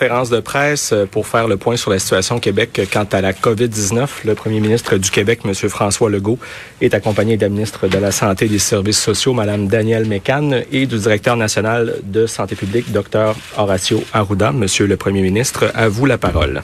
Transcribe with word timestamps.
conférence 0.00 0.30
de 0.30 0.40
presse 0.40 0.92
euh, 0.94 1.04
pour 1.04 1.26
faire 1.26 1.46
le 1.46 1.58
point 1.58 1.76
sur 1.76 1.90
la 1.90 1.98
situation 1.98 2.36
au 2.36 2.40
Québec 2.40 2.80
quant 2.90 3.04
à 3.12 3.20
la 3.20 3.34
COVID-19. 3.34 4.08
Le 4.24 4.34
premier 4.34 4.58
ministre 4.58 4.96
du 4.96 5.10
Québec, 5.10 5.40
M. 5.44 5.52
François 5.52 6.08
Legault, 6.08 6.38
est 6.80 6.94
accompagné 6.94 7.36
de 7.36 7.42
la 7.42 7.50
ministre 7.50 7.86
de 7.86 7.98
la 7.98 8.10
Santé 8.10 8.46
et 8.46 8.48
des 8.48 8.58
Services 8.58 8.98
sociaux, 8.98 9.34
Mme 9.34 9.68
Danielle 9.68 10.06
Mécan, 10.06 10.52
et 10.72 10.86
du 10.86 10.96
directeur 10.96 11.36
national 11.36 11.96
de 12.02 12.26
santé 12.26 12.56
publique, 12.56 12.90
Dr. 12.92 13.34
Horacio 13.58 14.02
Arruda. 14.14 14.52
Monsieur 14.52 14.86
le 14.86 14.96
premier 14.96 15.20
ministre, 15.20 15.70
à 15.74 15.88
vous 15.88 16.06
la 16.06 16.16
parole. 16.16 16.62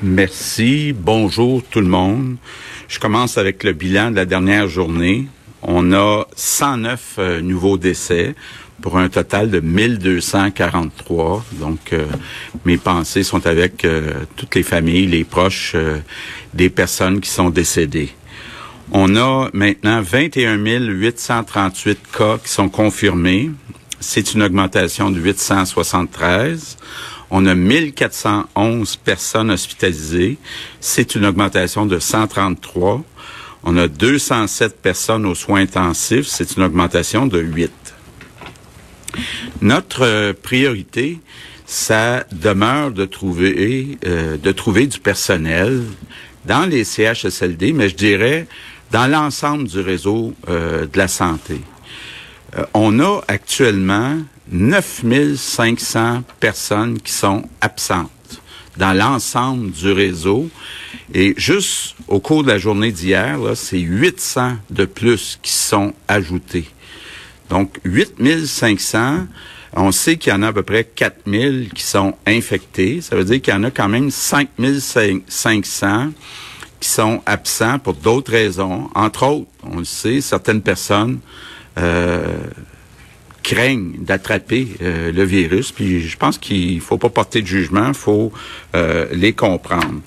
Merci. 0.00 0.94
Bonjour 0.96 1.64
tout 1.68 1.80
le 1.80 1.88
monde. 1.88 2.36
Je 2.86 3.00
commence 3.00 3.36
avec 3.36 3.64
le 3.64 3.72
bilan 3.72 4.12
de 4.12 4.16
la 4.16 4.26
dernière 4.26 4.68
journée. 4.68 5.26
On 5.62 5.92
a 5.92 6.26
109 6.36 7.16
euh, 7.18 7.40
nouveaux 7.40 7.76
décès 7.76 8.34
pour 8.80 8.96
un 8.96 9.08
total 9.08 9.50
de 9.50 9.60
1243. 9.60 11.44
Donc, 11.52 11.92
euh, 11.92 12.06
mes 12.64 12.78
pensées 12.78 13.22
sont 13.22 13.46
avec 13.46 13.84
euh, 13.84 14.24
toutes 14.36 14.54
les 14.54 14.62
familles, 14.62 15.06
les 15.06 15.24
proches 15.24 15.76
des 16.54 16.70
personnes 16.70 17.20
qui 17.20 17.28
sont 17.28 17.50
décédées. 17.50 18.10
On 18.92 19.14
a 19.16 19.50
maintenant 19.52 20.00
21 20.00 20.56
838 20.56 21.98
cas 22.16 22.38
qui 22.38 22.48
sont 22.48 22.68
confirmés. 22.68 23.50
C'est 24.00 24.32
une 24.32 24.42
augmentation 24.42 25.10
de 25.10 25.20
873. 25.20 26.78
On 27.30 27.46
a 27.46 27.54
1411 27.54 28.96
personnes 28.96 29.50
hospitalisées. 29.50 30.38
C'est 30.80 31.14
une 31.14 31.26
augmentation 31.26 31.86
de 31.86 31.98
133. 31.98 33.04
On 33.62 33.76
a 33.76 33.88
207 33.88 34.80
personnes 34.80 35.26
aux 35.26 35.34
soins 35.34 35.60
intensifs. 35.60 36.26
C'est 36.26 36.56
une 36.56 36.62
augmentation 36.62 37.26
de 37.26 37.38
8. 37.38 37.70
Notre 39.60 40.04
euh, 40.04 40.32
priorité, 40.32 41.20
ça 41.66 42.24
demeure 42.32 42.90
de 42.90 43.04
trouver, 43.04 43.98
euh, 44.06 44.36
de 44.36 44.52
trouver 44.52 44.86
du 44.86 44.98
personnel 44.98 45.82
dans 46.46 46.64
les 46.64 46.84
CHSLD, 46.84 47.72
mais 47.72 47.88
je 47.88 47.96
dirais 47.96 48.46
dans 48.92 49.06
l'ensemble 49.06 49.64
du 49.64 49.80
réseau 49.80 50.34
euh, 50.48 50.86
de 50.86 50.98
la 50.98 51.08
santé. 51.08 51.60
on 52.74 52.98
a 52.98 53.20
actuellement 53.28 54.16
9500 54.50 56.22
personnes 56.40 56.98
qui 57.00 57.12
sont 57.12 57.44
absentes 57.60 58.10
dans 58.80 58.92
l'ensemble 58.94 59.70
du 59.70 59.92
réseau. 59.92 60.50
Et 61.14 61.34
juste 61.36 61.94
au 62.08 62.18
cours 62.18 62.42
de 62.42 62.48
la 62.48 62.58
journée 62.58 62.90
d'hier, 62.90 63.38
c'est 63.54 63.78
800 63.78 64.56
de 64.70 64.86
plus 64.86 65.38
qui 65.42 65.52
sont 65.52 65.92
ajoutés. 66.08 66.66
Donc, 67.50 67.78
8500, 67.84 69.26
on 69.74 69.92
sait 69.92 70.16
qu'il 70.16 70.32
y 70.32 70.34
en 70.34 70.42
a 70.42 70.48
à 70.48 70.52
peu 70.52 70.62
près 70.62 70.84
4000 70.84 71.70
qui 71.74 71.82
sont 71.82 72.14
infectés. 72.26 73.00
Ça 73.02 73.16
veut 73.16 73.24
dire 73.24 73.42
qu'il 73.42 73.52
y 73.52 73.56
en 73.56 73.64
a 73.64 73.70
quand 73.70 73.88
même 73.88 74.10
5500 74.10 76.08
qui 76.80 76.88
sont 76.88 77.22
absents 77.26 77.78
pour 77.78 77.94
d'autres 77.94 78.32
raisons. 78.32 78.88
Entre 78.94 79.26
autres, 79.26 79.50
on 79.62 79.80
le 79.80 79.84
sait, 79.84 80.22
certaines 80.22 80.62
personnes 80.62 81.18
euh, 81.78 82.38
craignent 83.50 83.94
d'attraper 83.98 84.68
euh, 84.80 85.10
le 85.10 85.24
virus. 85.24 85.72
Puis 85.72 86.00
je 86.00 86.16
pense 86.16 86.38
qu'il 86.38 86.80
faut 86.80 86.98
pas 86.98 87.08
porter 87.08 87.42
de 87.42 87.46
jugement, 87.46 87.92
faut 87.92 88.32
euh, 88.76 89.06
les 89.12 89.32
comprendre. 89.32 90.00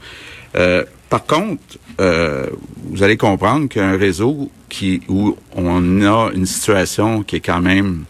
Euh, 0.56 0.86
par 1.10 1.26
contre, 1.26 1.62
vous 1.98 3.04
allez 3.04 3.18
comprendre 3.18 3.68
qu'un 3.70 3.98
réseau 3.98 4.50
qui 4.68 5.02
où 5.08 5.38
on 5.56 6.02
a 6.02 6.32
une 6.34 6.48
situation 6.48 7.22
qui 7.22 7.36
est 7.36 7.40
quand 7.40 7.62
même 7.62 8.06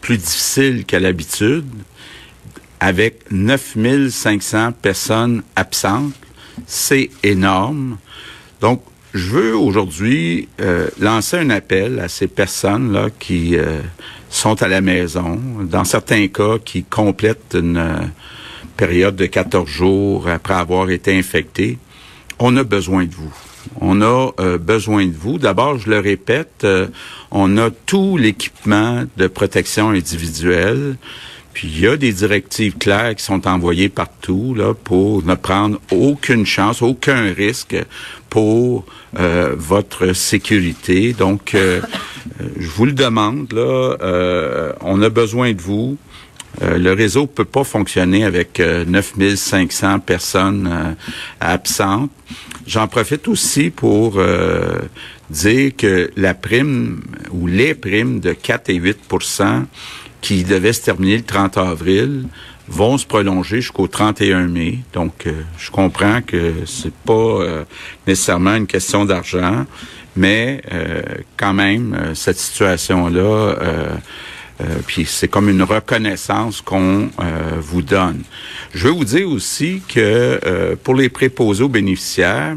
plus 0.00 0.18
difficile 0.18 0.84
qu'à 0.84 1.00
l'habitude, 1.00 1.66
avec 2.78 3.24
9500 3.32 4.72
personnes 4.80 5.42
absentes, 5.56 6.14
c'est 6.66 7.10
énorme. 7.24 7.98
Donc, 8.60 8.82
je 9.16 9.30
veux 9.30 9.56
aujourd'hui 9.56 10.48
euh, 10.60 10.88
lancer 11.00 11.38
un 11.38 11.50
appel 11.50 11.98
à 12.00 12.08
ces 12.08 12.26
personnes-là 12.26 13.08
qui 13.18 13.56
euh, 13.56 13.80
sont 14.28 14.62
à 14.62 14.68
la 14.68 14.80
maison, 14.80 15.40
dans 15.62 15.84
certains 15.84 16.28
cas 16.28 16.58
qui 16.62 16.84
complètent 16.84 17.56
une 17.58 17.78
euh, 17.78 17.96
période 18.76 19.16
de 19.16 19.26
14 19.26 19.68
jours 19.68 20.28
après 20.28 20.54
avoir 20.54 20.90
été 20.90 21.18
infectés. 21.18 21.78
On 22.38 22.56
a 22.56 22.62
besoin 22.62 23.06
de 23.06 23.14
vous. 23.14 23.32
On 23.80 24.00
a 24.02 24.32
besoin 24.58 25.06
de 25.06 25.14
vous. 25.14 25.38
D'abord, 25.38 25.78
je 25.78 25.90
le 25.90 25.98
répète, 25.98 26.64
on 27.32 27.58
a 27.58 27.70
tout 27.70 28.16
l'équipement 28.16 29.02
de 29.16 29.26
protection 29.26 29.88
individuelle. 29.88 30.96
Puis 31.56 31.68
il 31.68 31.80
y 31.80 31.86
a 31.86 31.96
des 31.96 32.12
directives 32.12 32.76
claires 32.76 33.16
qui 33.16 33.24
sont 33.24 33.48
envoyées 33.48 33.88
partout 33.88 34.54
là 34.54 34.74
pour 34.74 35.24
ne 35.24 35.34
prendre 35.34 35.80
aucune 35.90 36.44
chance, 36.44 36.82
aucun 36.82 37.32
risque 37.32 37.74
pour 38.28 38.84
euh, 39.18 39.54
votre 39.56 40.12
sécurité. 40.12 41.14
Donc, 41.14 41.54
euh, 41.54 41.80
euh, 42.42 42.48
je 42.58 42.68
vous 42.68 42.84
le 42.84 42.92
demande 42.92 43.54
là, 43.54 44.74
on 44.82 45.00
a 45.00 45.08
besoin 45.08 45.54
de 45.54 45.62
vous. 45.62 45.96
le 46.60 46.92
réseau 46.92 47.26
peut 47.26 47.46
pas 47.46 47.64
fonctionner 47.64 48.26
avec 48.26 48.60
9500 48.60 50.00
personnes 50.00 50.94
absentes. 51.40 52.10
J'en 52.66 52.86
profite 52.86 53.28
aussi 53.28 53.70
pour 53.70 54.20
dire 55.30 55.72
que 55.74 56.10
la 56.16 56.34
prime 56.34 57.00
ou 57.30 57.46
les 57.46 57.74
primes 57.74 58.20
de 58.20 58.32
4 58.32 58.70
et 58.70 58.74
8 58.74 58.98
qui 60.20 60.44
devait 60.44 60.72
se 60.72 60.82
terminer 60.82 61.18
le 61.18 61.22
30 61.22 61.56
avril 61.58 62.24
vont 62.68 62.98
se 62.98 63.06
prolonger 63.06 63.60
jusqu'au 63.60 63.86
31 63.86 64.48
mai. 64.48 64.78
Donc, 64.92 65.26
euh, 65.26 65.32
je 65.58 65.70
comprends 65.70 66.20
que 66.22 66.52
c'est 66.66 66.92
pas 66.92 67.12
euh, 67.12 67.64
nécessairement 68.06 68.54
une 68.54 68.66
question 68.66 69.04
d'argent, 69.04 69.66
mais 70.16 70.62
euh, 70.72 71.02
quand 71.36 71.52
même, 71.52 72.12
cette 72.14 72.38
situation-là, 72.38 73.56
puis 74.86 75.04
c'est 75.04 75.28
comme 75.28 75.50
une 75.50 75.62
reconnaissance 75.62 76.62
qu'on 76.62 77.10
vous 77.58 77.82
donne. 77.82 78.22
Je 78.72 78.88
veux 78.88 78.94
vous 78.94 79.04
dire 79.04 79.28
aussi 79.28 79.82
que 79.86 80.74
pour 80.82 80.94
les 80.94 81.10
préposés 81.10 81.62
aux 81.62 81.68
bénéficiaires, 81.68 82.56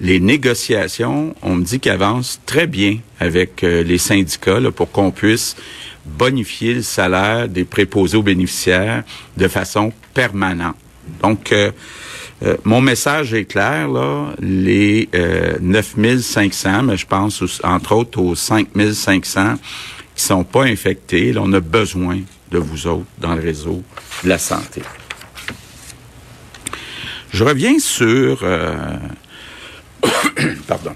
les 0.00 0.20
négociations, 0.20 1.34
on 1.42 1.56
me 1.56 1.64
dit 1.64 1.80
qu'elles 1.80 1.94
avancent 1.94 2.40
très 2.46 2.68
bien 2.68 2.98
avec 3.18 3.62
les 3.62 3.98
syndicats 3.98 4.60
pour 4.70 4.92
qu'on 4.92 5.10
puisse 5.10 5.56
bonifier 6.04 6.74
le 6.74 6.82
salaire 6.82 7.48
des 7.48 7.64
préposés 7.64 8.16
aux 8.16 8.22
bénéficiaires 8.22 9.04
de 9.36 9.48
façon 9.48 9.92
permanente. 10.14 10.76
Donc, 11.22 11.52
euh, 11.52 11.70
euh, 12.42 12.56
mon 12.64 12.80
message 12.80 13.34
est 13.34 13.44
clair, 13.44 13.88
là, 13.88 14.32
les 14.40 15.08
euh, 15.14 15.58
9500, 15.60 16.84
mais 16.84 16.96
je 16.96 17.06
pense 17.06 17.42
entre 17.62 17.92
autres 17.92 18.20
aux 18.20 18.34
5500 18.34 19.56
qui 20.14 20.24
sont 20.24 20.44
pas 20.44 20.64
infectés, 20.64 21.32
là, 21.32 21.42
on 21.44 21.52
a 21.52 21.60
besoin 21.60 22.20
de 22.50 22.58
vous 22.58 22.86
autres 22.86 23.06
dans 23.18 23.34
le 23.34 23.42
réseau 23.42 23.82
de 24.24 24.28
la 24.28 24.38
santé. 24.38 24.82
Je 27.32 27.44
reviens 27.44 27.78
sur... 27.78 28.40
Euh, 28.42 28.96
pardon. 30.66 30.94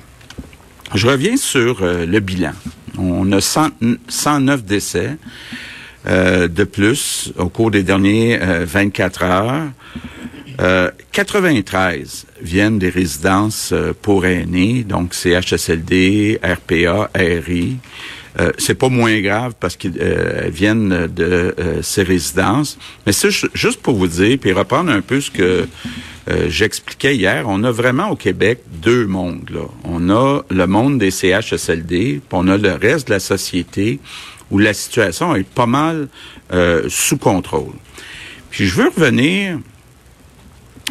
Je 0.95 1.07
reviens 1.07 1.37
sur 1.37 1.81
le 1.83 2.21
bilan. 2.21 2.53
On 2.99 3.31
a 3.33 3.41
109 3.41 4.65
décès 4.65 5.17
euh, 6.07 6.49
de 6.49 6.65
plus 6.65 7.33
au 7.39 7.49
cours 7.49 7.71
des 7.71 7.83
derniers 7.83 8.39
24 8.39 9.23
euh, 9.23 9.27
heures. 9.27 10.93
93 11.13 12.27
euh, 12.27 12.43
viennent 12.43 12.79
des 12.79 12.91
résidences 12.91 13.75
pour 14.03 14.27
aînés, 14.27 14.85
donc 14.85 15.15
CHSLD, 15.15 16.41
RPA, 16.43 17.11
RI. 17.15 17.79
Euh, 18.41 18.51
c'est 18.59 18.75
pas 18.75 18.89
moins 18.89 19.21
grave 19.21 19.55
parce 19.59 19.77
qu'ils 19.77 19.99
viennent 20.49 21.07
de 21.07 21.55
ces 21.83 22.03
résidences. 22.03 22.79
Mais 23.07 23.13
c'est 23.13 23.31
juste 23.55 23.81
pour 23.81 23.95
vous 23.95 24.09
dire, 24.09 24.39
puis 24.41 24.53
reprendre 24.53 24.91
un 24.91 25.01
peu 25.01 25.21
ce 25.21 25.31
que 25.31 25.67
euh, 26.29 26.47
j'expliquais 26.49 27.17
hier, 27.17 27.45
on 27.47 27.63
a 27.65 27.71
vraiment 27.71 28.09
au 28.11 28.17
Québec 28.17 28.61
deux 28.67 29.07
mondes. 29.07 29.51
Là. 29.51 29.67
On 29.85 30.09
a 30.11 30.43
le 30.51 30.67
monde 30.67 30.99
des 30.99 31.11
CHSLD, 31.11 32.21
puis 32.21 32.23
on 32.33 32.49
a 32.49 32.57
le 32.57 32.73
reste 32.73 33.09
de 33.09 33.13
la 33.13 33.21
société 33.21 34.01
où 34.51 34.59
la 34.59 34.73
situation 34.73 35.35
est 35.35 35.47
pas 35.47 35.67
mal 35.67 36.09
euh, 36.53 36.85
sous 36.89 37.19
contrôle. 37.19 37.75
Puis 38.51 38.67
je 38.67 38.75
veux 38.75 38.89
revenir 38.89 39.59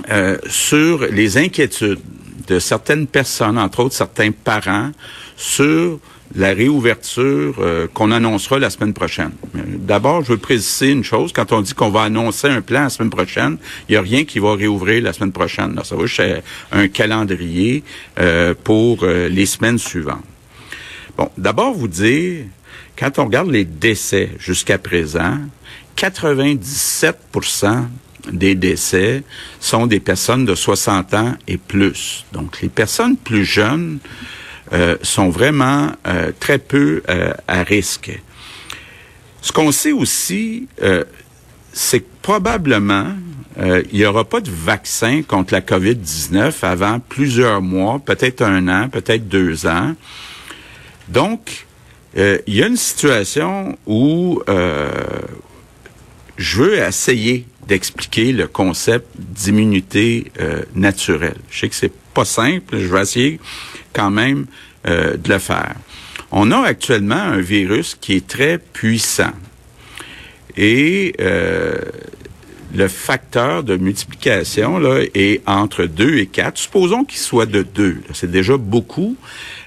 euh, 0.09 0.37
sur 0.47 1.05
les 1.07 1.37
inquiétudes 1.37 2.01
de 2.47 2.59
certaines 2.59 3.07
personnes, 3.07 3.57
entre 3.57 3.79
autres 3.79 3.95
certains 3.95 4.31
parents, 4.31 4.91
sur 5.35 5.99
la 6.35 6.53
réouverture 6.53 7.55
euh, 7.59 7.87
qu'on 7.93 8.11
annoncera 8.11 8.59
la 8.59 8.69
semaine 8.69 8.93
prochaine. 8.93 9.31
D'abord, 9.53 10.23
je 10.23 10.33
veux 10.33 10.37
préciser 10.37 10.91
une 10.91 11.03
chose. 11.03 11.31
Quand 11.33 11.51
on 11.51 11.61
dit 11.61 11.73
qu'on 11.73 11.89
va 11.89 12.03
annoncer 12.03 12.47
un 12.47 12.61
plan 12.61 12.83
la 12.83 12.89
semaine 12.89 13.09
prochaine, 13.09 13.57
il 13.87 13.93
n'y 13.93 13.97
a 13.97 14.01
rien 14.01 14.25
qui 14.25 14.39
va 14.39 14.55
réouvrir 14.55 15.03
la 15.03 15.13
semaine 15.13 15.31
prochaine. 15.31 15.79
ça 15.83 15.95
va 15.95 16.05
juste 16.05 16.23
un 16.71 16.87
calendrier 16.87 17.83
euh, 18.19 18.53
pour 18.63 19.03
euh, 19.03 19.29
les 19.29 19.45
semaines 19.45 19.77
suivantes. 19.77 20.23
Bon, 21.17 21.29
d'abord, 21.37 21.73
vous 21.73 21.87
dire, 21.87 22.45
quand 22.97 23.19
on 23.19 23.25
regarde 23.25 23.51
les 23.51 23.65
décès 23.65 24.31
jusqu'à 24.39 24.79
présent, 24.79 25.37
97% 25.97 27.85
des 28.31 28.55
décès 28.55 29.21
sont 29.59 29.85
des 29.85 29.99
personnes 29.99 30.45
de 30.45 30.55
60 30.55 31.13
ans 31.13 31.35
et 31.47 31.57
plus. 31.57 32.25
Donc, 32.31 32.61
les 32.61 32.69
personnes 32.69 33.17
plus 33.17 33.45
jeunes 33.45 33.99
euh, 34.71 34.97
sont 35.01 35.29
vraiment 35.29 35.91
euh, 36.07 36.31
très 36.39 36.57
peu 36.57 37.03
euh, 37.09 37.33
à 37.47 37.63
risque. 37.63 38.17
Ce 39.41 39.51
qu'on 39.51 39.73
sait 39.73 39.91
aussi, 39.91 40.69
c'est 41.73 41.99
que 41.99 42.05
probablement, 42.21 43.07
il 43.59 43.99
n'y 43.99 44.05
aura 44.05 44.23
pas 44.23 44.39
de 44.39 44.49
vaccin 44.49 45.21
contre 45.21 45.53
la 45.53 45.59
COVID-19 45.59 46.53
avant 46.61 47.01
plusieurs 47.01 47.61
mois, 47.61 47.99
peut-être 47.99 48.41
un 48.41 48.69
an, 48.69 48.87
peut-être 48.87 49.27
deux 49.27 49.67
ans. 49.67 49.95
Donc, 51.09 51.65
il 52.15 52.41
y 52.47 52.63
a 52.63 52.67
une 52.67 52.77
situation 52.77 53.77
où 53.85 54.41
je 56.37 56.63
veux 56.63 56.77
essayer 56.77 57.45
d'expliquer 57.67 58.31
le 58.31 58.47
concept 58.47 59.07
d'immunité 59.17 60.31
naturelle. 60.73 61.35
Je 61.49 61.59
sais 61.59 61.67
que 61.67 61.75
c'est 61.75 61.91
pas 62.13 62.23
simple, 62.23 62.77
je 62.79 62.87
vais 62.87 63.01
essayer 63.01 63.39
quand 63.93 64.11
même 64.11 64.45
euh, 64.87 65.15
de 65.17 65.29
le 65.29 65.39
faire. 65.39 65.75
On 66.31 66.51
a 66.51 66.59
actuellement 66.61 67.15
un 67.15 67.39
virus 67.39 67.95
qui 67.99 68.13
est 68.13 68.27
très 68.27 68.57
puissant 68.57 69.31
et 70.57 71.15
euh, 71.21 71.77
le 72.75 72.87
facteur 72.87 73.63
de 73.63 73.77
multiplication 73.77 74.81
est 75.13 75.41
entre 75.47 75.85
2 75.85 76.17
et 76.17 76.25
4. 76.25 76.57
Supposons 76.57 77.05
qu'il 77.05 77.19
soit 77.19 77.45
de 77.45 77.61
2. 77.61 78.01
C'est 78.13 78.31
déjà 78.31 78.57
beaucoup. 78.57 79.15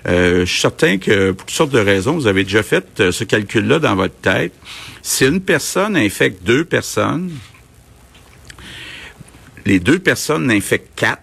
Euh, 0.09 0.41
je 0.41 0.51
suis 0.51 0.61
certain 0.61 0.99
que 0.99 1.31
pour 1.31 1.47
toutes 1.47 1.57
sortes 1.57 1.71
de 1.71 1.79
raisons, 1.79 2.15
vous 2.15 2.27
avez 2.27 2.43
déjà 2.43 2.65
fait 2.65 3.11
ce 3.13 3.25
calcul-là 3.25 3.79
dans 3.79 3.95
votre 3.95 4.17
tête. 4.17 4.53
Si 5.03 5.25
une 5.25 5.41
personne 5.41 5.97
infecte 5.97 6.45
deux 6.45 6.65
personnes, 6.65 7.31
les 9.67 9.79
deux 9.79 9.99
personnes 9.99 10.51
infectent 10.51 10.91
4, 10.97 11.23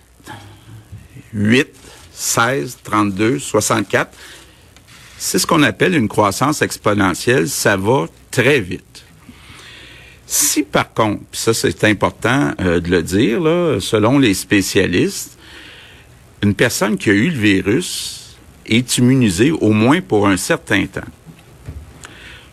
8, 1.34 1.68
16, 2.14 2.80
32, 2.84 3.40
64. 3.40 4.16
C'est 5.18 5.40
ce 5.40 5.48
qu'on 5.48 5.64
appelle 5.64 5.96
une 5.96 6.08
croissance 6.08 6.62
exponentielle. 6.62 7.48
Ça 7.48 7.78
va 7.78 8.06
très 8.32 8.60
vite. 8.60 9.06
Si 10.26 10.64
par 10.64 10.94
contre, 10.94 11.22
ça 11.32 11.54
c'est 11.54 11.84
important 11.84 12.54
euh, 12.60 12.80
de 12.80 12.90
le 12.90 13.04
dire, 13.04 13.42
selon 13.82 14.20
les 14.20 14.34
spécialistes, 14.34 15.38
une 16.42 16.56
personne 16.56 16.98
qui 16.98 17.10
a 17.10 17.14
eu 17.14 17.30
le 17.30 17.40
virus 17.40 18.38
est 18.66 18.98
immunisée 18.98 19.52
au 19.52 19.72
moins 19.72 20.02
pour 20.02 20.28
un 20.28 20.38
certain 20.38 20.86
temps. 20.86 21.02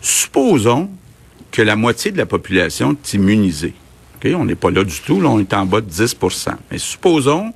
Supposons 0.00 0.90
que 1.50 1.62
la 1.62 1.76
moitié 1.76 2.10
de 2.10 2.18
la 2.18 2.26
population 2.26 2.92
est 2.92 3.14
immunisée. 3.14 3.74
On 4.24 4.44
n'est 4.44 4.54
pas 4.54 4.70
là 4.70 4.84
du 4.84 5.00
tout, 5.00 5.20
là, 5.20 5.28
on 5.28 5.40
est 5.40 5.52
en 5.54 5.64
bas 5.64 5.80
de 5.80 5.90
10% 5.90 6.54
Mais 6.70 6.78
supposons 6.78 7.52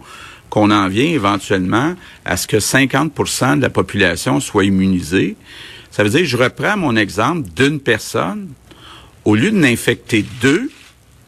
qu'on 0.55 0.71
en 0.71 0.87
vient 0.87 1.09
éventuellement 1.09 1.97
à 2.25 2.37
ce 2.37 2.47
que 2.47 2.59
50% 2.59 3.57
de 3.57 3.63
la 3.63 3.71
population 3.71 4.39
soit 4.39 4.63
immunisée. 4.63 5.35
Ça 5.91 6.05
veut 6.05 6.11
dire, 6.11 6.25
je 6.25 6.37
reprends 6.37 6.77
mon 6.77 6.95
exemple 6.95 7.49
d'une 7.57 7.81
personne, 7.81 8.51
au 9.25 9.35
lieu 9.35 9.51
de 9.51 9.57
n'infecter 9.57 10.25
deux, 10.41 10.71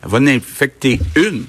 elle 0.05 0.11
va 0.11 0.21
n'infecter 0.21 1.01
une. 1.17 1.45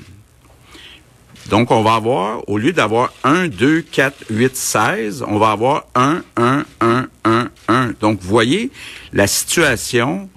Donc, 1.52 1.70
on 1.70 1.84
va 1.84 1.94
avoir, 1.94 2.50
au 2.50 2.58
lieu 2.58 2.74
d'avoir 2.74 3.14
1, 3.24 3.48
2, 3.48 3.82
4, 3.84 4.24
8, 4.32 4.56
16, 4.56 5.26
on 5.28 5.38
va 5.38 5.52
avoir 5.52 5.86
1, 5.94 6.24
1, 6.36 6.66
1, 6.82 7.08
1, 7.26 7.50
1. 7.68 7.94
Donc, 8.02 8.20
vous 8.20 8.28
voyez, 8.28 8.72
la 9.14 9.28
situation 9.28 10.30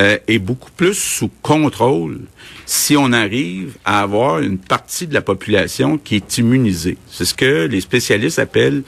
euh, 0.00 0.16
est 0.26 0.38
beaucoup 0.38 0.70
plus 0.70 0.94
sous 0.94 1.30
contrôle 1.42 2.20
si 2.64 2.96
on 2.96 3.12
arrive 3.12 3.76
à 3.84 4.00
avoir 4.00 4.38
une 4.38 4.58
partie 4.58 5.06
de 5.06 5.12
la 5.12 5.20
population 5.20 5.98
qui 5.98 6.16
est 6.16 6.38
immunisée. 6.38 6.96
C'est 7.10 7.26
ce 7.26 7.34
que 7.34 7.66
les 7.66 7.82
spécialistes 7.82 8.38
appellent 8.38 8.84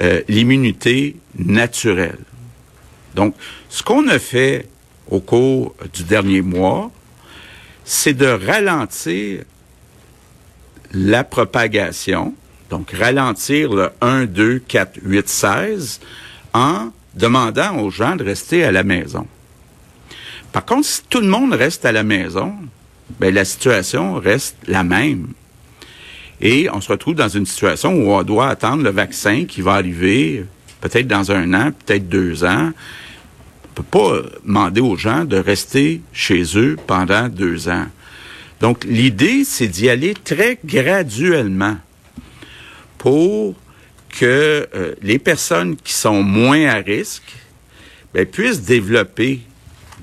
euh, 0.00 0.22
l'immunité 0.28 1.16
naturelle. 1.38 2.18
Donc, 3.14 3.34
ce 3.68 3.82
qu'on 3.82 4.08
a 4.08 4.18
fait 4.18 4.66
au 5.08 5.20
cours 5.20 5.74
du 5.92 6.04
dernier 6.04 6.42
mois, 6.42 6.90
c'est 7.84 8.14
de 8.14 8.26
ralentir 8.26 9.44
la 10.92 11.22
propagation, 11.22 12.34
donc 12.70 12.90
ralentir 12.90 13.72
le 13.72 13.90
1, 14.00 14.26
2, 14.26 14.58
4, 14.66 14.98
8, 15.02 15.28
16, 15.28 16.00
en 16.54 16.90
demandant 17.14 17.78
aux 17.78 17.90
gens 17.90 18.16
de 18.16 18.24
rester 18.24 18.64
à 18.64 18.72
la 18.72 18.82
maison. 18.82 19.26
Par 20.52 20.64
contre, 20.64 20.86
si 20.86 21.02
tout 21.08 21.20
le 21.20 21.28
monde 21.28 21.52
reste 21.52 21.84
à 21.84 21.92
la 21.92 22.02
maison, 22.02 22.54
ben, 23.18 23.32
la 23.32 23.44
situation 23.44 24.14
reste 24.14 24.56
la 24.66 24.82
même. 24.82 25.28
Et 26.40 26.68
on 26.72 26.80
se 26.80 26.88
retrouve 26.88 27.14
dans 27.14 27.28
une 27.28 27.46
situation 27.46 27.94
où 27.94 28.12
on 28.12 28.22
doit 28.22 28.48
attendre 28.48 28.82
le 28.82 28.90
vaccin 28.90 29.44
qui 29.44 29.60
va 29.60 29.74
arriver 29.74 30.44
peut-être 30.80 31.06
dans 31.06 31.30
un 31.30 31.52
an, 31.54 31.72
peut-être 31.86 32.08
deux 32.08 32.44
ans. 32.44 32.70
On 32.72 33.74
peut 33.74 33.82
pas 33.82 34.22
demander 34.44 34.80
aux 34.80 34.96
gens 34.96 35.24
de 35.24 35.36
rester 35.36 36.00
chez 36.12 36.42
eux 36.56 36.76
pendant 36.86 37.28
deux 37.28 37.68
ans. 37.68 37.86
Donc, 38.60 38.84
l'idée, 38.84 39.44
c'est 39.44 39.68
d'y 39.68 39.88
aller 39.88 40.14
très 40.14 40.58
graduellement 40.64 41.76
pour 42.98 43.54
que 44.08 44.68
euh, 44.74 44.94
les 45.02 45.18
personnes 45.18 45.76
qui 45.76 45.92
sont 45.92 46.22
moins 46.22 46.66
à 46.66 46.74
risque 46.76 47.32
ben, 48.12 48.26
puissent 48.26 48.62
développer 48.62 49.40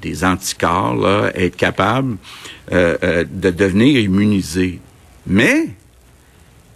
des 0.01 0.23
anticorps, 0.23 0.95
là, 0.95 1.31
être 1.35 1.55
capables 1.55 2.17
euh, 2.71 2.97
euh, 3.03 3.25
de 3.29 3.49
devenir 3.49 3.99
immunisés. 3.99 4.79
Mais 5.25 5.69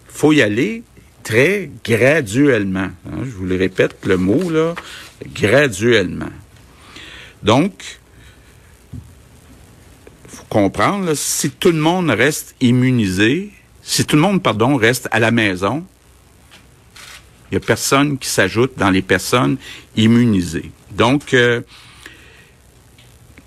faut 0.07 0.33
y 0.33 0.41
aller 0.41 0.83
très 1.23 1.69
graduellement. 1.83 2.89
Hein. 3.07 3.19
Je 3.23 3.31
vous 3.31 3.45
le 3.45 3.55
répète 3.55 3.95
le 4.05 4.17
mot 4.17 4.49
là, 4.49 4.75
graduellement. 5.33 6.31
Donc, 7.43 7.99
faut 10.27 10.45
comprendre 10.49 11.13
si 11.15 11.51
tout 11.51 11.71
le 11.71 11.79
monde 11.79 12.09
reste 12.09 12.55
immunisé, 12.61 13.51
si 13.81 14.05
tout 14.05 14.15
le 14.15 14.21
monde 14.21 14.43
pardon 14.43 14.75
reste 14.75 15.07
à 15.11 15.19
la 15.19 15.31
maison, 15.31 15.83
il 17.51 17.55
y 17.55 17.57
a 17.57 17.59
personne 17.59 18.17
qui 18.17 18.29
s'ajoute 18.29 18.77
dans 18.77 18.89
les 18.89 19.01
personnes 19.01 19.57
immunisées. 19.95 20.71
Donc 20.91 21.33
euh, 21.33 21.61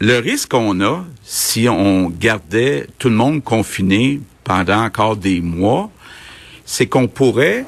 le 0.05 0.19
risque 0.19 0.51
qu'on 0.51 0.81
a, 0.83 1.05
si 1.25 1.69
on 1.69 2.11
gardait 2.11 2.87
tout 2.99 3.09
le 3.09 3.15
monde 3.15 3.43
confiné 3.43 4.21
pendant 4.45 4.85
encore 4.85 5.17
des 5.17 5.41
mois, 5.41 5.91
c'est 6.65 6.87
qu'on 6.87 7.09
pourrait... 7.09 7.65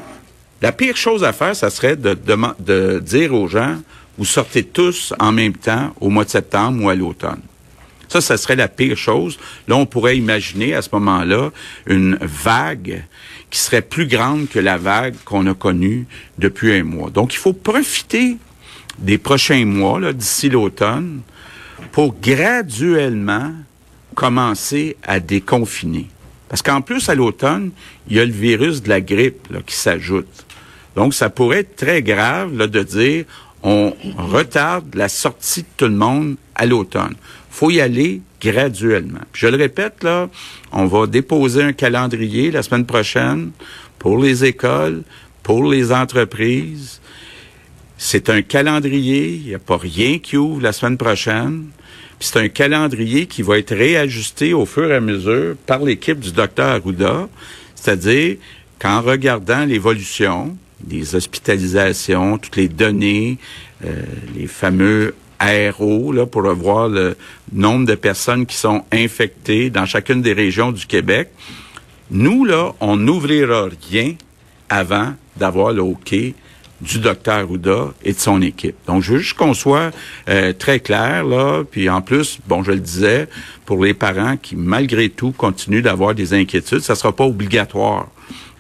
La 0.63 0.73
pire 0.73 0.97
chose 0.97 1.23
à 1.23 1.33
faire, 1.33 1.55
ça 1.55 1.69
serait 1.69 1.97
de, 1.97 2.99
dire 3.01 3.35
aux 3.35 3.47
gens, 3.47 3.77
vous 4.17 4.25
sortez 4.25 4.65
tous 4.65 5.13
en 5.19 5.31
même 5.33 5.55
temps 5.55 5.95
au 6.01 6.09
mois 6.09 6.25
de 6.25 6.31
septembre 6.31 6.85
ou 6.85 6.89
à 6.89 6.95
l'automne. 6.95 7.41
Ça, 8.09 8.21
ça 8.21 8.37
serait 8.37 8.57
la 8.57 8.69
pire 8.69 8.97
chose. 8.97 9.39
Là, 9.69 9.77
on 9.77 9.85
pourrait 9.85 10.17
imaginer 10.17 10.75
à 10.75 10.81
ce 10.81 10.89
moment-là 10.93 11.51
une 11.87 12.19
vague 12.21 13.05
qui 13.51 13.59
serait 13.59 13.83
plus 13.83 14.07
grande 14.07 14.49
que 14.49 14.59
la 14.59 14.79
vague 14.79 15.15
qu'on 15.25 15.47
a 15.47 15.55
connue 15.55 16.07
depuis 16.39 16.73
un 16.73 16.85
mois. 16.85 17.11
Donc, 17.11 17.35
il 17.35 17.39
faut 17.39 17.53
profiter 17.53 18.39
des 18.99 19.19
prochains 19.19 19.67
mois, 19.67 20.13
d'ici 20.13 20.49
l'automne, 20.49 21.21
pour 21.93 22.15
graduellement 22.21 23.53
commencer 24.15 24.97
à 25.03 25.21
déconfiner. 25.21 26.09
Parce 26.49 26.63
qu'en 26.63 26.81
plus, 26.81 27.09
à 27.09 27.15
l'automne, 27.15 27.71
il 28.09 28.17
y 28.17 28.21
a 28.21 28.25
le 28.25 28.33
virus 28.33 28.83
de 28.83 28.89
la 28.89 29.01
grippe 29.01 29.49
qui 29.67 29.75
s'ajoute. 29.75 30.47
Donc, 30.95 31.13
ça 31.13 31.29
pourrait 31.29 31.61
être 31.61 31.77
très 31.77 32.03
grave 32.03 32.57
là, 32.57 32.67
de 32.67 32.83
dire 32.83 33.25
on 33.63 33.95
retarde 34.17 34.95
la 34.95 35.09
sortie 35.09 35.63
de 35.63 35.69
tout 35.77 35.87
le 35.87 35.97
monde 35.97 36.37
à 36.55 36.67
l'automne. 36.67 37.15
faut 37.51 37.71
y 37.71 37.81
aller 37.81 38.21
graduellement. 38.41 39.21
je 39.33 39.47
le 39.49 39.57
répète, 39.57 40.05
là, 40.05 40.29
on 40.73 40.87
va 40.87 41.07
déposer 41.07 41.63
un 41.63 41.73
calendrier 41.73 42.51
la 42.51 42.63
semaine 42.63 42.87
prochaine 42.87 43.51
pour 43.99 44.19
les 44.19 44.45
écoles, 44.45 45.03
pour 45.43 45.69
les 45.69 45.91
entreprises, 45.91 47.01
c'est 47.99 48.29
un 48.29 48.43
calendrier, 48.43 49.29
il 49.29 49.47
n'y 49.47 49.55
a 49.55 49.59
pas 49.59 49.79
rien 49.79 50.19
qui 50.19 50.37
ouvre 50.37 50.61
la 50.61 50.73
semaine 50.73 50.99
prochaine. 50.99 51.67
C'est 52.21 52.39
un 52.39 52.49
calendrier 52.49 53.27
qui 53.27 53.43
va 53.43 53.59
être 53.59 53.75
réajusté 53.75 54.55
au 54.55 54.67
fur 54.67 54.91
et 54.91 54.97
à 54.97 55.01
mesure 55.01 55.57
par 55.67 55.81
l'équipe 55.81 56.19
du 56.19 56.33
docteur 56.33 56.69
Arruda, 56.69 57.29
c'est-à-dire 57.75 58.37
qu'en 58.79 59.01
regardant 59.01 59.65
l'évolution 59.65 60.57
des 60.81 61.15
hospitalisations, 61.15 62.39
toutes 62.39 62.57
les 62.57 62.69
données, 62.69 63.39
euh, 63.85 64.03
les 64.35 64.47
fameux 64.47 65.15
ARO, 65.39 66.13
là, 66.13 66.27
pour 66.27 66.43
voir 66.55 66.89
le 66.89 67.17
nombre 67.53 67.87
de 67.87 67.95
personnes 67.95 68.47
qui 68.47 68.57
sont 68.57 68.85
infectées 68.93 69.71
dans 69.71 69.87
chacune 69.87 70.23
des 70.23 70.33
régions 70.33 70.73
du 70.73 70.87
Québec, 70.87 71.31
nous, 72.11 72.45
là, 72.45 72.75
on 72.81 72.97
n'ouvrira 72.97 73.69
rien 73.91 74.15
avant 74.69 75.15
d'avoir 75.37 75.73
le 75.73 75.83
OK 75.83 76.15
du 76.81 76.99
docteur 76.99 77.51
Ouda 77.51 77.95
et 78.05 78.13
de 78.13 78.19
son 78.19 78.43
équipe. 78.43 78.77
Donc, 78.87 79.03
je 79.03 79.15
veux 79.15 79.19
juste 79.19 79.37
qu'on 79.37 79.55
soit 79.55 79.93
euh, 80.29 80.53
très 80.53 80.81
clair, 80.81 81.25
là. 81.25 81.63
Puis 81.71 81.89
en 81.89 82.03
plus, 82.03 82.39
bon, 82.47 82.63
je 82.63 82.73
le 82.73 82.81
disais, 82.81 83.29
pour 83.65 83.85
les 83.85 83.95
parents 83.95 84.37
qui, 84.37 84.57
malgré 84.57 85.09
tout, 85.09 85.33
continuent 85.33 85.83
d'avoir 85.83 86.15
des 86.15 86.35
inquiétudes, 86.35 86.81
ça 86.81 86.95
sera 86.95 87.15
pas 87.15 87.25
obligatoire 87.25 88.09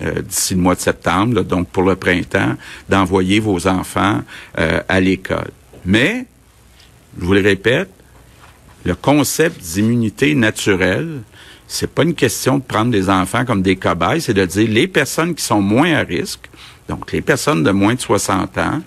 euh, 0.02 0.22
d'ici 0.22 0.54
le 0.54 0.60
mois 0.60 0.74
de 0.74 0.80
septembre, 0.80 1.42
donc 1.42 1.68
pour 1.68 1.82
le 1.82 1.96
printemps, 1.96 2.54
d'envoyer 2.88 3.40
vos 3.40 3.66
enfants 3.66 4.22
euh, 4.58 4.80
à 4.88 5.00
l'école. 5.00 5.50
Mais, 5.84 6.26
je 7.18 7.24
vous 7.24 7.34
le 7.34 7.42
répète, 7.42 7.90
le 8.84 8.94
concept 8.94 9.60
d'immunité 9.60 10.34
naturelle, 10.34 11.22
c'est 11.68 11.90
pas 11.90 12.04
une 12.04 12.14
question 12.14 12.58
de 12.58 12.62
prendre 12.62 12.92
des 12.92 13.10
enfants 13.10 13.44
comme 13.44 13.62
des 13.62 13.76
cobayes, 13.76 14.20
c'est 14.20 14.34
de 14.34 14.44
dire 14.44 14.68
les 14.70 14.86
personnes 14.86 15.34
qui 15.34 15.42
sont 15.42 15.60
moins 15.60 15.94
à 15.94 16.02
risque, 16.02 16.48
donc 16.88 17.12
les 17.12 17.20
personnes 17.20 17.62
de 17.62 17.70
moins 17.70 17.94
de 17.94 18.00
60 18.00 18.58
ans, 18.58 18.82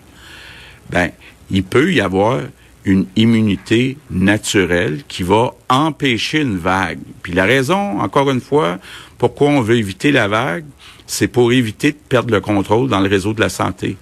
ben, 0.89 1.11
il 1.51 1.63
peut 1.63 1.93
y 1.93 2.01
avoir 2.01 2.41
une 2.85 3.05
immunité 3.15 3.97
naturelle 4.09 5.03
qui 5.07 5.23
va 5.23 5.53
empêcher 5.67 6.41
une 6.41 6.57
vague. 6.57 6.99
Puis 7.21 7.33
la 7.33 7.45
raison, 7.45 7.99
encore 7.99 8.29
une 8.31 8.41
fois, 8.41 8.79
pourquoi 9.17 9.49
on 9.49 9.61
veut 9.61 9.75
éviter 9.75 10.11
la 10.11 10.27
vague, 10.27 10.65
c'est 11.05 11.27
pour 11.27 11.51
éviter 11.51 11.91
de 11.91 11.97
perdre 11.97 12.33
le 12.33 12.39
contrôle 12.39 12.89
dans 12.89 13.01
le 13.01 13.09
réseau 13.09 13.33
de 13.33 13.41
la 13.41 13.49
santé. 13.49 13.97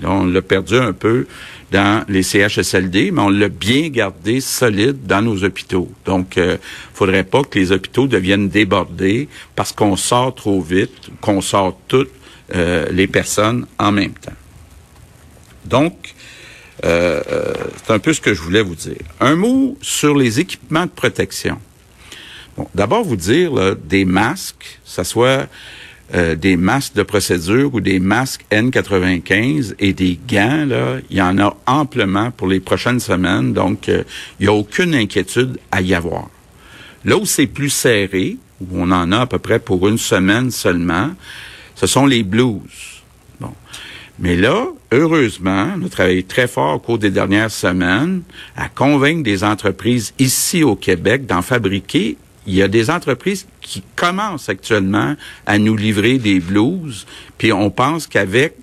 Là, 0.00 0.10
on 0.10 0.26
l'a 0.26 0.42
perdu 0.42 0.76
un 0.76 0.92
peu 0.92 1.26
dans 1.70 2.04
les 2.08 2.22
CHSLD, 2.22 3.10
mais 3.12 3.22
on 3.22 3.28
l'a 3.28 3.48
bien 3.48 3.88
gardé 3.88 4.40
solide 4.40 5.06
dans 5.06 5.22
nos 5.22 5.44
hôpitaux. 5.44 5.90
Donc, 6.04 6.38
euh, 6.38 6.56
faudrait 6.94 7.24
pas 7.24 7.42
que 7.42 7.58
les 7.58 7.72
hôpitaux 7.72 8.06
deviennent 8.06 8.48
débordés 8.48 9.28
parce 9.54 9.72
qu'on 9.72 9.96
sort 9.96 10.34
trop 10.34 10.60
vite, 10.60 11.10
qu'on 11.20 11.40
sort 11.40 11.78
toutes 11.88 12.10
euh, 12.54 12.86
les 12.90 13.06
personnes 13.06 13.66
en 13.78 13.92
même 13.92 14.12
temps. 14.12 14.36
Donc, 15.64 16.14
euh, 16.84 17.22
euh, 17.30 17.54
c'est 17.82 17.92
un 17.92 17.98
peu 17.98 18.12
ce 18.12 18.20
que 18.20 18.34
je 18.34 18.42
voulais 18.42 18.60
vous 18.60 18.74
dire. 18.74 19.00
Un 19.20 19.36
mot 19.36 19.78
sur 19.80 20.14
les 20.14 20.38
équipements 20.38 20.84
de 20.84 20.90
protection. 20.90 21.58
Bon, 22.56 22.68
D'abord, 22.74 23.04
vous 23.04 23.16
dire 23.16 23.76
des 23.76 24.04
masques, 24.04 24.80
ça 24.84 25.04
soit 25.04 25.48
des 26.12 26.58
masques 26.58 26.92
de 26.94 27.02
procédure 27.02 27.72
ou 27.72 27.80
des 27.80 27.98
masques 27.98 28.44
N95 28.50 29.74
et 29.78 29.94
des 29.94 30.20
gants, 30.28 30.66
là, 30.66 30.98
il 31.08 31.16
y 31.16 31.22
en 31.22 31.38
a 31.38 31.56
amplement 31.64 32.30
pour 32.30 32.48
les 32.48 32.60
prochaines 32.60 33.00
semaines, 33.00 33.54
donc 33.54 33.88
il 33.88 34.04
n'y 34.40 34.46
a 34.46 34.52
aucune 34.52 34.94
inquiétude 34.94 35.58
à 35.70 35.80
y 35.80 35.94
avoir. 35.94 36.28
Là 37.06 37.16
où 37.16 37.24
c'est 37.24 37.46
plus 37.46 37.70
serré, 37.70 38.36
où 38.60 38.66
on 38.72 38.90
en 38.90 39.10
a 39.10 39.20
à 39.20 39.26
peu 39.26 39.38
près 39.38 39.58
pour 39.58 39.88
une 39.88 39.96
semaine 39.96 40.50
seulement, 40.50 41.12
ce 41.82 41.88
sont 41.88 42.06
les 42.06 42.22
blues. 42.22 43.02
Mais 44.20 44.36
là, 44.36 44.68
heureusement, 44.92 45.72
on 45.76 45.84
a 45.84 45.88
travaillé 45.88 46.22
très 46.22 46.46
fort 46.46 46.76
au 46.76 46.78
cours 46.78 46.98
des 46.98 47.10
dernières 47.10 47.50
semaines 47.50 48.22
à 48.56 48.68
convaincre 48.68 49.24
des 49.24 49.42
entreprises 49.42 50.14
ici 50.20 50.62
au 50.62 50.76
Québec 50.76 51.26
d'en 51.26 51.42
fabriquer 51.42 52.16
il 52.46 52.54
y 52.54 52.62
a 52.62 52.68
des 52.68 52.88
entreprises 52.88 53.46
qui 53.60 53.82
commencent 53.96 54.48
actuellement 54.48 55.16
à 55.44 55.58
nous 55.58 55.76
livrer 55.76 56.18
des 56.18 56.38
blues, 56.38 57.04
puis 57.36 57.52
on 57.52 57.70
pense 57.70 58.06
qu'avec 58.06 58.54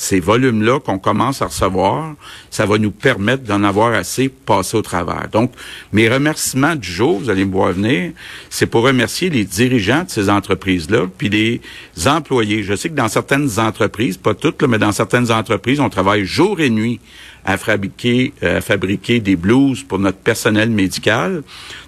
ces 0.00 0.18
volumes-là 0.18 0.80
qu'on 0.80 0.98
commence 0.98 1.42
à 1.42 1.46
recevoir, 1.48 2.14
ça 2.48 2.64
va 2.64 2.78
nous 2.78 2.90
permettre 2.90 3.42
d'en 3.42 3.62
avoir 3.62 3.92
assez 3.92 4.30
passé 4.30 4.78
au 4.78 4.80
travers. 4.80 5.28
Donc, 5.30 5.52
mes 5.92 6.08
remerciements 6.08 6.74
du 6.74 6.90
jour, 6.90 7.20
vous 7.20 7.28
allez 7.28 7.44
me 7.44 7.52
voir 7.52 7.74
venir, 7.74 8.12
c'est 8.48 8.64
pour 8.64 8.84
remercier 8.84 9.28
les 9.28 9.44
dirigeants 9.44 10.04
de 10.04 10.08
ces 10.08 10.30
entreprises-là, 10.30 11.02
puis 11.18 11.28
les 11.28 11.60
employés. 12.06 12.62
Je 12.62 12.74
sais 12.76 12.88
que 12.88 12.94
dans 12.94 13.08
certaines 13.08 13.60
entreprises, 13.60 14.16
pas 14.16 14.32
toutes, 14.32 14.62
là, 14.62 14.68
mais 14.68 14.78
dans 14.78 14.90
certaines 14.90 15.30
entreprises, 15.30 15.80
on 15.80 15.90
travaille 15.90 16.24
jour 16.24 16.60
et 16.60 16.70
nuit 16.70 16.98
à 17.44 17.58
fabriquer, 17.58 18.32
euh, 18.42 18.56
à 18.56 18.60
fabriquer 18.62 19.20
des 19.20 19.36
blouses 19.36 19.82
pour 19.82 19.98
notre 19.98 20.18
personnel 20.18 20.70
médical. 20.70 21.42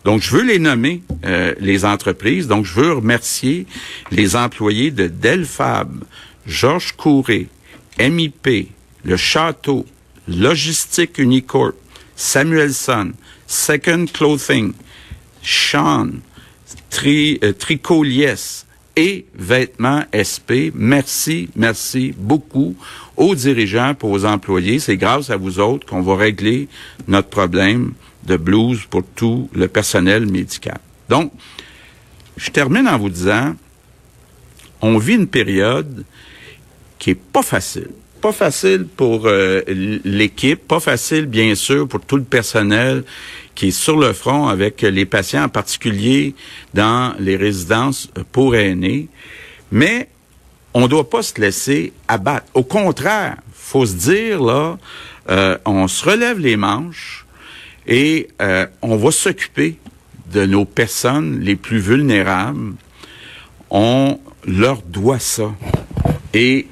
Donc, 0.05 0.21
je 0.21 0.37
veux 0.37 0.45
les 0.45 0.59
nommer, 0.59 1.03
euh, 1.25 1.55
les 1.61 1.87
entreprises. 1.87 2.47
Donc, 2.47 2.67
je 2.67 2.75
veux 2.75 2.93
remercier 2.93 3.65
les 4.11 4.37
employés 4.37 4.91
de 4.91 5.07
Delfab, 5.07 5.89
Georges 6.47 6.93
Couré, 6.93 7.49
MIP, 7.99 8.71
Le 9.05 9.17
Château, 9.17 9.87
Logistique 10.29 11.19
Unicorp, 11.19 11.75
Samuelson, 12.17 13.13
Second 13.47 14.07
Clothing, 14.13 14.73
Sean, 15.43 16.11
Tri, 16.91 17.39
euh, 17.43 17.53
et 18.95 19.27
Vêtements 19.35 20.05
SP. 20.13 20.71
Merci, 20.75 21.49
merci 21.57 22.15
beaucoup 22.17 22.77
aux 23.17 23.35
dirigeants, 23.35 23.95
pour 23.95 24.11
aux 24.11 24.25
employés. 24.25 24.79
C'est 24.79 24.97
grâce 24.97 25.31
à 25.31 25.37
vous 25.37 25.59
autres 25.59 25.87
qu'on 25.87 26.03
va 26.03 26.17
régler 26.17 26.69
notre 27.09 27.29
problème 27.29 27.95
de 28.25 28.37
blues 28.37 28.81
pour 28.89 29.03
tout 29.17 29.49
le 29.53 29.69
personnel 29.69 30.27
médical. 30.27 30.79
Donc, 31.09 31.33
je 32.37 32.51
termine 32.51 32.87
en 32.87 32.99
vous 32.99 33.11
disant, 33.11 33.55
on 34.81 34.99
vit 34.99 35.15
une 35.15 35.27
période 35.27 36.05
qui 37.03 37.11
est 37.11 37.15
pas 37.17 37.43
facile. 37.43 37.89
Pas 38.21 38.31
facile 38.31 38.87
pour 38.87 39.27
euh, 39.27 39.61
l'équipe, 40.05 40.69
pas 40.69 40.79
facile 40.79 41.27
bien 41.27 41.57
sûr 41.57 41.89
pour 41.89 42.01
tout 42.01 42.17
le 42.17 42.23
personnel 42.23 43.03
qui 43.57 43.69
est 43.69 43.71
sur 43.73 43.97
le 43.97 44.13
front 44.13 44.47
avec 44.47 44.83
les 44.83 45.05
patients 45.05 45.43
en 45.43 45.49
particulier 45.49 46.37
dans 46.75 47.13
les 47.19 47.35
résidences 47.35 48.09
pour 48.31 48.55
aînés. 48.55 49.09
Mais 49.73 50.11
on 50.75 50.83
ne 50.83 50.87
doit 50.87 51.11
pas 51.11 51.25
se 51.25 51.41
laisser 51.41 51.93
abattre. 52.07 52.47
Au 52.55 52.63
contraire, 52.63 53.39
faut 53.53 53.85
se 53.85 53.95
dire 53.95 54.41
là, 54.41 54.79
euh, 55.29 55.59
on 55.65 55.89
se 55.89 56.09
relève 56.09 56.39
les 56.39 56.57
manches 56.57 57.27
et 57.89 58.29
euh, 58.41 58.69
on 58.81 58.95
va 58.95 59.11
s'occuper 59.11 59.77
de 60.33 60.47
nos 60.47 60.67
personnes 60.67 61.41
les 61.41 61.57
plus 61.57 61.81
vulnérables. 61.81 62.75
On 63.71 64.21
leur 64.47 64.83
doit 64.83 65.19
ça. 65.19 65.51
Et 66.33 66.69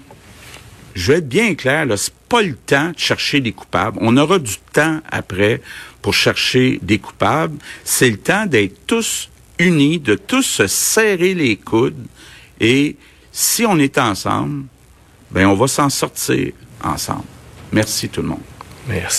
je 1.01 1.13
vais 1.13 1.19
être 1.19 1.29
bien 1.29 1.55
clair, 1.55 1.87
là, 1.87 1.97
c'est 1.97 2.13
pas 2.29 2.43
le 2.43 2.55
temps 2.55 2.91
de 2.91 2.99
chercher 2.99 3.41
des 3.41 3.53
coupables. 3.53 3.99
On 4.03 4.17
aura 4.19 4.39
du 4.39 4.57
temps 4.73 5.01
après 5.11 5.63
pour 6.03 6.13
chercher 6.13 6.79
des 6.83 6.99
coupables. 6.99 7.57
C'est 7.85 8.11
le 8.11 8.19
temps 8.19 8.45
d'être 8.45 8.87
tous 8.87 9.31
unis, 9.59 9.99
de 9.99 10.15
tous 10.15 10.43
se 10.43 10.67
serrer 10.67 11.35
les 11.35 11.57
coudes 11.57 12.07
et 12.61 12.97
si 13.33 13.65
on 13.65 13.79
est 13.79 13.97
ensemble, 13.97 14.65
ben 15.31 15.47
on 15.47 15.55
va 15.55 15.69
s'en 15.69 15.89
sortir 15.89 16.53
ensemble. 16.83 17.25
Merci 17.73 18.09
tout 18.09 18.23
le 18.23 18.29
monde. 18.29 18.41
Merci. 18.87 19.19